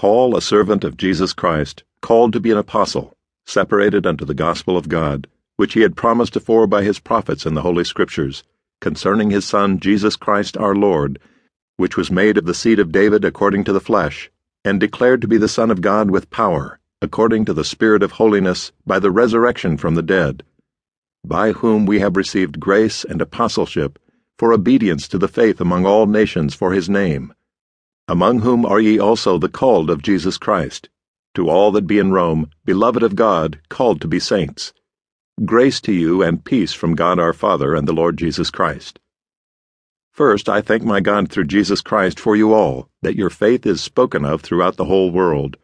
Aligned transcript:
Paul, 0.00 0.34
a 0.34 0.40
servant 0.40 0.82
of 0.82 0.96
Jesus 0.96 1.34
Christ, 1.34 1.84
called 2.00 2.32
to 2.32 2.40
be 2.40 2.50
an 2.50 2.56
apostle, 2.56 3.12
separated 3.44 4.06
unto 4.06 4.24
the 4.24 4.32
gospel 4.32 4.78
of 4.78 4.88
God, 4.88 5.26
which 5.58 5.74
he 5.74 5.82
had 5.82 5.94
promised 5.94 6.34
afore 6.34 6.66
by 6.66 6.82
his 6.82 6.98
prophets 6.98 7.44
in 7.44 7.52
the 7.52 7.60
Holy 7.60 7.84
Scriptures, 7.84 8.42
concerning 8.80 9.28
his 9.28 9.44
Son 9.44 9.78
Jesus 9.78 10.16
Christ 10.16 10.56
our 10.56 10.74
Lord, 10.74 11.18
which 11.76 11.98
was 11.98 12.10
made 12.10 12.38
of 12.38 12.46
the 12.46 12.54
seed 12.54 12.78
of 12.78 12.92
David 12.92 13.26
according 13.26 13.64
to 13.64 13.74
the 13.74 13.78
flesh, 13.78 14.30
and 14.64 14.80
declared 14.80 15.20
to 15.20 15.28
be 15.28 15.36
the 15.36 15.48
Son 15.48 15.70
of 15.70 15.82
God 15.82 16.10
with 16.10 16.30
power, 16.30 16.80
according 17.02 17.44
to 17.44 17.52
the 17.52 17.62
Spirit 17.62 18.02
of 18.02 18.12
holiness, 18.12 18.72
by 18.86 18.98
the 18.98 19.10
resurrection 19.10 19.76
from 19.76 19.96
the 19.96 20.02
dead, 20.02 20.42
by 21.26 21.52
whom 21.52 21.84
we 21.84 21.98
have 21.98 22.16
received 22.16 22.58
grace 22.58 23.04
and 23.04 23.20
apostleship 23.20 23.98
for 24.38 24.54
obedience 24.54 25.06
to 25.08 25.18
the 25.18 25.28
faith 25.28 25.60
among 25.60 25.84
all 25.84 26.06
nations 26.06 26.54
for 26.54 26.72
his 26.72 26.88
name 26.88 27.34
among 28.10 28.40
whom 28.40 28.66
are 28.66 28.80
ye 28.80 28.98
also 28.98 29.38
the 29.38 29.48
called 29.48 29.88
of 29.88 30.02
Jesus 30.02 30.36
Christ, 30.36 30.88
to 31.32 31.48
all 31.48 31.70
that 31.70 31.86
be 31.86 32.00
in 32.00 32.10
Rome, 32.10 32.50
beloved 32.64 33.04
of 33.04 33.14
God, 33.14 33.60
called 33.68 34.00
to 34.00 34.08
be 34.08 34.18
saints. 34.18 34.72
Grace 35.44 35.80
to 35.82 35.92
you 35.92 36.20
and 36.20 36.44
peace 36.44 36.72
from 36.72 36.96
God 36.96 37.20
our 37.20 37.32
Father 37.32 37.72
and 37.72 37.86
the 37.86 37.92
Lord 37.92 38.18
Jesus 38.18 38.50
Christ. 38.50 38.98
First, 40.10 40.48
I 40.48 40.60
thank 40.60 40.82
my 40.82 40.98
God 40.98 41.30
through 41.30 41.44
Jesus 41.44 41.80
Christ 41.82 42.18
for 42.18 42.34
you 42.34 42.52
all, 42.52 42.88
that 43.00 43.14
your 43.14 43.30
faith 43.30 43.64
is 43.64 43.80
spoken 43.80 44.24
of 44.24 44.40
throughout 44.40 44.74
the 44.74 44.86
whole 44.86 45.12
world. 45.12 45.56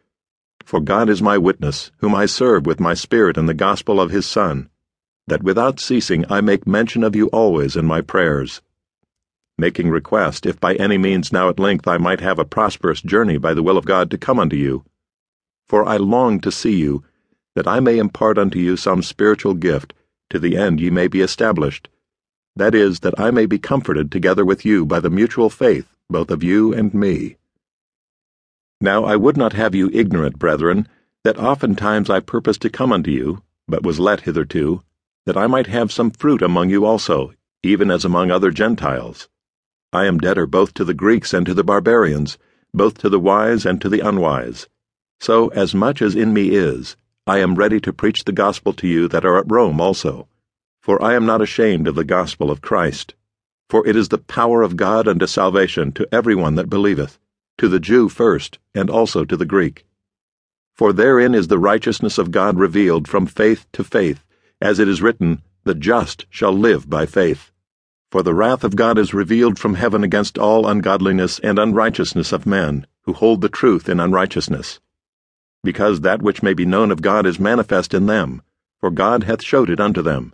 For 0.63 0.79
God 0.79 1.09
is 1.09 1.21
my 1.21 1.37
witness, 1.37 1.91
whom 1.97 2.15
I 2.15 2.27
serve 2.27 2.65
with 2.65 2.79
my 2.79 2.93
Spirit 2.93 3.35
in 3.35 3.47
the 3.47 3.53
gospel 3.53 3.99
of 3.99 4.11
his 4.11 4.25
Son, 4.25 4.69
that 5.27 5.43
without 5.43 5.81
ceasing 5.81 6.23
I 6.29 6.39
make 6.39 6.65
mention 6.65 7.03
of 7.03 7.13
you 7.13 7.27
always 7.27 7.75
in 7.75 7.85
my 7.85 7.99
prayers 7.99 8.61
making 9.57 9.89
request, 9.89 10.45
if 10.45 10.59
by 10.59 10.75
any 10.75 10.97
means 10.97 11.31
now 11.31 11.49
at 11.49 11.59
length 11.59 11.87
I 11.87 11.97
might 11.97 12.19
have 12.19 12.37
a 12.37 12.45
prosperous 12.45 13.01
journey 13.01 13.37
by 13.37 13.53
the 13.53 13.63
will 13.63 13.77
of 13.77 13.85
God 13.85 14.11
to 14.11 14.17
come 14.17 14.39
unto 14.39 14.55
you. 14.55 14.85
For 15.67 15.83
I 15.83 15.97
long 15.97 16.39
to 16.41 16.51
see 16.51 16.75
you, 16.75 17.03
that 17.55 17.67
I 17.67 17.79
may 17.79 17.97
impart 17.97 18.37
unto 18.37 18.59
you 18.59 18.77
some 18.77 19.01
spiritual 19.01 19.55
gift, 19.55 19.93
to 20.29 20.37
the 20.37 20.55
end 20.55 20.79
ye 20.79 20.91
may 20.91 21.07
be 21.07 21.21
established. 21.21 21.89
That 22.55 22.75
is, 22.75 22.99
that 22.99 23.19
I 23.19 23.31
may 23.31 23.47
be 23.47 23.57
comforted 23.57 24.11
together 24.11 24.45
with 24.45 24.63
you 24.63 24.85
by 24.85 24.99
the 24.99 25.09
mutual 25.09 25.49
faith, 25.49 25.91
both 26.09 26.29
of 26.29 26.43
you 26.43 26.73
and 26.73 26.93
me. 26.93 27.37
Now 28.79 29.05
I 29.05 29.15
would 29.15 29.37
not 29.37 29.53
have 29.53 29.73
you 29.73 29.89
ignorant, 29.91 30.37
brethren, 30.37 30.87
that 31.23 31.39
oftentimes 31.39 32.11
I 32.11 32.19
purposed 32.19 32.61
to 32.61 32.69
come 32.69 32.93
unto 32.93 33.09
you, 33.09 33.41
but 33.67 33.83
was 33.83 33.99
let 33.99 34.21
hitherto, 34.21 34.83
that 35.25 35.35
I 35.35 35.47
might 35.47 35.67
have 35.67 35.91
some 35.91 36.11
fruit 36.11 36.43
among 36.43 36.69
you 36.69 36.85
also, 36.85 37.33
even 37.63 37.89
as 37.89 38.05
among 38.05 38.29
other 38.29 38.51
Gentiles. 38.51 39.27
I 39.93 40.05
am 40.05 40.17
debtor 40.17 40.45
both 40.45 40.73
to 40.73 40.83
the 40.83 40.93
Greeks 40.93 41.33
and 41.33 41.45
to 41.45 41.53
the 41.53 41.63
barbarians, 41.63 42.37
both 42.73 42.97
to 42.99 43.09
the 43.09 43.19
wise 43.19 43.65
and 43.65 43.81
to 43.81 43.87
the 43.87 44.01
unwise. 44.01 44.67
So, 45.21 45.47
as 45.49 45.73
much 45.73 46.01
as 46.01 46.13
in 46.13 46.33
me 46.33 46.49
is, 46.49 46.97
I 47.25 47.39
am 47.39 47.55
ready 47.55 47.79
to 47.79 47.93
preach 47.93 48.25
the 48.25 48.33
gospel 48.33 48.73
to 48.73 48.87
you 48.87 49.07
that 49.07 49.25
are 49.25 49.37
at 49.37 49.49
Rome 49.49 49.79
also. 49.79 50.27
For 50.81 51.01
I 51.01 51.13
am 51.13 51.25
not 51.25 51.41
ashamed 51.41 51.87
of 51.87 51.95
the 51.95 52.03
gospel 52.03 52.51
of 52.51 52.61
Christ. 52.61 53.15
For 53.69 53.87
it 53.87 53.95
is 53.95 54.09
the 54.09 54.17
power 54.17 54.61
of 54.61 54.75
God 54.75 55.07
unto 55.07 55.25
salvation 55.25 55.91
to 55.93 56.07
every 56.13 56.35
one 56.35 56.55
that 56.55 56.69
believeth, 56.69 57.17
to 57.57 57.69
the 57.69 57.79
Jew 57.79 58.09
first, 58.09 58.59
and 58.75 58.89
also 58.89 59.25
to 59.25 59.37
the 59.37 59.45
Greek. 59.45 59.85
For 60.75 60.93
therein 60.93 61.33
is 61.33 61.47
the 61.47 61.59
righteousness 61.59 62.17
of 62.17 62.31
God 62.31 62.59
revealed 62.59 63.07
from 63.07 63.25
faith 63.25 63.65
to 63.71 63.83
faith, 63.83 64.23
as 64.61 64.79
it 64.79 64.87
is 64.87 65.01
written, 65.01 65.43
The 65.63 65.75
just 65.75 66.25
shall 66.29 66.53
live 66.53 66.89
by 66.89 67.05
faith. 67.05 67.51
For 68.09 68.23
the 68.23 68.33
wrath 68.33 68.63
of 68.63 68.77
God 68.77 68.97
is 68.97 69.13
revealed 69.13 69.59
from 69.59 69.73
heaven 69.73 70.01
against 70.01 70.37
all 70.37 70.65
ungodliness 70.65 71.39
and 71.39 71.59
unrighteousness 71.59 72.31
of 72.31 72.45
men, 72.45 72.87
who 73.01 73.11
hold 73.11 73.41
the 73.41 73.49
truth 73.49 73.89
in 73.89 73.99
unrighteousness. 73.99 74.79
Because 75.61 75.99
that 75.99 76.21
which 76.21 76.41
may 76.41 76.53
be 76.53 76.65
known 76.65 76.89
of 76.89 77.01
God 77.01 77.25
is 77.25 77.37
manifest 77.37 77.93
in 77.93 78.05
them, 78.05 78.41
for 78.79 78.91
God 78.91 79.23
hath 79.23 79.43
showed 79.43 79.69
it 79.69 79.81
unto 79.81 80.01
them. 80.01 80.33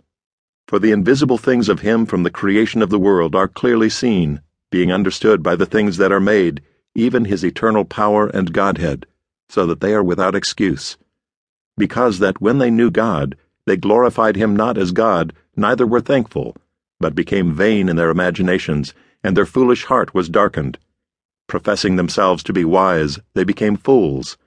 For 0.68 0.78
the 0.78 0.92
invisible 0.92 1.36
things 1.36 1.68
of 1.68 1.80
him 1.80 2.06
from 2.06 2.22
the 2.22 2.30
creation 2.30 2.80
of 2.80 2.90
the 2.90 2.98
world 2.98 3.34
are 3.34 3.48
clearly 3.48 3.88
seen, 3.90 4.40
being 4.70 4.92
understood 4.92 5.42
by 5.42 5.56
the 5.56 5.66
things 5.66 5.96
that 5.96 6.12
are 6.12 6.20
made, 6.20 6.62
even 6.94 7.24
his 7.24 7.44
eternal 7.44 7.84
power 7.84 8.28
and 8.28 8.52
Godhead, 8.52 9.04
so 9.48 9.66
that 9.66 9.80
they 9.80 9.94
are 9.94 10.04
without 10.04 10.36
excuse. 10.36 10.96
Because 11.76 12.20
that 12.20 12.40
when 12.40 12.58
they 12.58 12.70
knew 12.70 12.92
God, 12.92 13.36
they 13.66 13.76
glorified 13.76 14.36
him 14.36 14.54
not 14.54 14.78
as 14.78 14.92
God, 14.92 15.32
neither 15.56 15.88
were 15.88 16.00
thankful 16.00 16.56
but 17.04 17.14
became 17.14 17.52
vain 17.52 17.90
in 17.90 17.96
their 17.96 18.08
imaginations, 18.08 18.94
and 19.22 19.36
their 19.36 19.44
foolish 19.44 19.84
heart 19.84 20.14
was 20.14 20.30
darkened. 20.30 20.78
Professing 21.46 21.96
themselves 21.96 22.42
to 22.42 22.50
be 22.50 22.64
wise, 22.64 23.18
they 23.34 23.44
became 23.44 23.76
fools, 23.76 24.38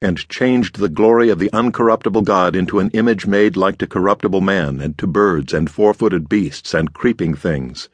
and 0.00 0.28
changed 0.28 0.78
the 0.78 0.88
glory 0.88 1.28
of 1.28 1.40
the 1.40 1.50
uncorruptible 1.52 2.22
God 2.22 2.54
into 2.54 2.78
an 2.78 2.90
image 2.90 3.26
made 3.26 3.56
like 3.56 3.78
to 3.78 3.88
corruptible 3.88 4.40
man, 4.40 4.80
and 4.80 4.96
to 4.96 5.08
birds, 5.08 5.52
and 5.52 5.68
four 5.68 5.92
footed 5.92 6.28
beasts, 6.28 6.72
and 6.72 6.92
creeping 6.92 7.34
things. 7.34 7.88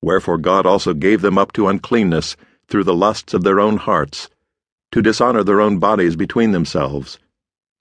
Wherefore 0.00 0.38
God 0.38 0.64
also 0.64 0.94
gave 0.94 1.20
them 1.20 1.36
up 1.36 1.52
to 1.52 1.68
uncleanness 1.68 2.38
through 2.68 2.84
the 2.84 2.94
lusts 2.94 3.34
of 3.34 3.44
their 3.44 3.60
own 3.60 3.76
hearts, 3.76 4.30
to 4.92 5.02
dishonor 5.02 5.44
their 5.44 5.60
own 5.60 5.78
bodies 5.78 6.16
between 6.16 6.52
themselves, 6.52 7.18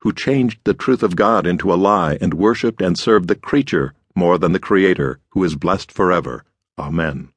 who 0.02 0.12
changed 0.12 0.60
the 0.66 0.74
truth 0.74 1.02
of 1.02 1.16
God 1.16 1.48
into 1.48 1.74
a 1.74 1.80
lie, 1.80 2.18
and 2.20 2.34
worshipped 2.34 2.82
and 2.82 3.00
served 3.00 3.30
the 3.30 3.36
creature 3.36 3.94
more 4.16 4.38
than 4.38 4.52
the 4.52 4.60
Creator, 4.60 5.20
who 5.30 5.44
is 5.44 5.56
blessed 5.56 5.92
forever. 5.92 6.44
Amen. 6.78 7.30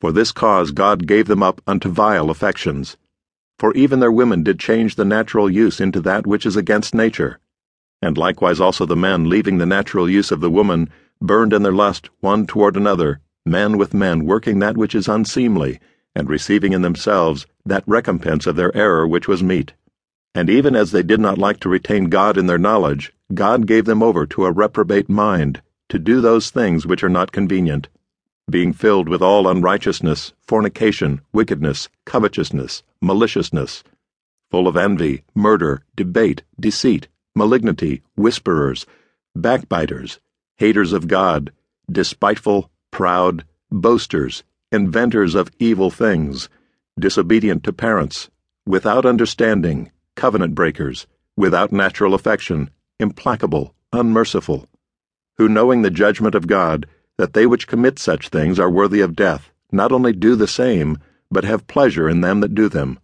For 0.00 0.12
this 0.12 0.30
cause 0.30 0.70
God 0.70 1.06
gave 1.06 1.26
them 1.26 1.42
up 1.42 1.60
unto 1.66 1.88
vile 1.88 2.30
affections. 2.30 2.96
For 3.58 3.72
even 3.74 4.00
their 4.00 4.12
women 4.12 4.42
did 4.42 4.60
change 4.60 4.96
the 4.96 5.04
natural 5.04 5.50
use 5.50 5.80
into 5.80 6.00
that 6.02 6.26
which 6.26 6.44
is 6.44 6.56
against 6.56 6.94
nature. 6.94 7.40
And 8.02 8.18
likewise 8.18 8.60
also 8.60 8.84
the 8.84 8.94
men, 8.94 9.28
leaving 9.28 9.58
the 9.58 9.66
natural 9.66 10.08
use 10.08 10.30
of 10.30 10.40
the 10.40 10.50
woman, 10.50 10.90
burned 11.20 11.52
in 11.52 11.62
their 11.62 11.72
lust 11.72 12.10
one 12.20 12.46
toward 12.46 12.76
another, 12.76 13.20
men 13.46 13.78
with 13.78 13.94
men 13.94 14.26
working 14.26 14.58
that 14.58 14.76
which 14.76 14.94
is 14.94 15.08
unseemly, 15.08 15.80
and 16.14 16.28
receiving 16.28 16.72
in 16.72 16.82
themselves 16.82 17.46
that 17.64 17.84
recompense 17.86 18.46
of 18.46 18.56
their 18.56 18.76
error 18.76 19.08
which 19.08 19.26
was 19.26 19.42
meet. 19.42 19.72
And 20.34 20.50
even 20.50 20.76
as 20.76 20.92
they 20.92 21.02
did 21.02 21.20
not 21.20 21.38
like 21.38 21.58
to 21.60 21.68
retain 21.70 22.10
God 22.10 22.36
in 22.36 22.46
their 22.46 22.58
knowledge, 22.58 23.14
God 23.32 23.66
gave 23.66 23.86
them 23.86 24.02
over 24.02 24.26
to 24.26 24.44
a 24.44 24.52
reprobate 24.52 25.08
mind 25.08 25.62
to 25.88 25.98
do 25.98 26.20
those 26.20 26.50
things 26.50 26.86
which 26.86 27.04
are 27.04 27.08
not 27.08 27.32
convenient, 27.32 27.88
being 28.50 28.72
filled 28.72 29.08
with 29.08 29.22
all 29.22 29.48
unrighteousness, 29.48 30.32
fornication, 30.40 31.20
wickedness, 31.32 31.88
covetousness, 32.04 32.82
maliciousness, 33.00 33.82
full 34.50 34.68
of 34.68 34.76
envy, 34.76 35.22
murder, 35.34 35.82
debate, 35.94 36.42
deceit, 36.58 37.08
malignity, 37.34 38.02
whisperers, 38.16 38.86
backbiters, 39.34 40.20
haters 40.56 40.92
of 40.92 41.08
God, 41.08 41.52
despiteful, 41.90 42.70
proud, 42.90 43.44
boasters, 43.70 44.42
inventors 44.72 45.34
of 45.34 45.50
evil 45.58 45.90
things, 45.90 46.48
disobedient 46.98 47.62
to 47.64 47.72
parents, 47.72 48.30
without 48.66 49.04
understanding, 49.04 49.90
covenant 50.14 50.54
breakers, 50.54 51.06
without 51.36 51.72
natural 51.72 52.14
affection, 52.14 52.70
implacable, 52.98 53.74
unmerciful 53.92 54.66
who, 55.38 55.48
knowing 55.48 55.82
the 55.82 55.90
judgment 55.90 56.34
of 56.34 56.46
God, 56.46 56.86
that 57.18 57.32
they 57.32 57.46
which 57.46 57.66
commit 57.66 57.98
such 57.98 58.28
things 58.28 58.58
are 58.58 58.70
worthy 58.70 59.00
of 59.00 59.16
death, 59.16 59.52
not 59.72 59.92
only 59.92 60.12
do 60.12 60.36
the 60.36 60.46
same, 60.46 60.98
but 61.30 61.44
have 61.44 61.66
pleasure 61.66 62.08
in 62.08 62.20
them 62.20 62.40
that 62.40 62.54
do 62.54 62.68
them. 62.68 62.98